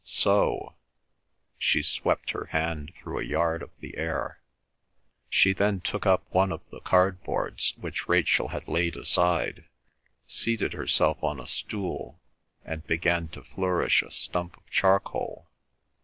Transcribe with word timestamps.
"So"—she 0.03 1.83
swept 1.83 2.31
her 2.31 2.45
hand 2.45 2.91
through 2.95 3.19
a 3.19 3.23
yard 3.23 3.61
of 3.61 3.69
the 3.81 3.95
air. 3.97 4.41
She 5.29 5.53
then 5.53 5.79
took 5.79 6.07
up 6.07 6.23
one 6.31 6.51
of 6.51 6.61
the 6.71 6.79
cardboards 6.79 7.75
which 7.77 8.09
Rachel 8.09 8.47
had 8.47 8.67
laid 8.67 8.95
aside, 8.97 9.65
seated 10.25 10.73
herself 10.73 11.23
on 11.23 11.39
a 11.39 11.45
stool, 11.45 12.19
and 12.65 12.83
began 12.87 13.27
to 13.27 13.43
flourish 13.43 14.01
a 14.01 14.09
stump 14.09 14.57
of 14.57 14.67
charcoal. 14.71 15.45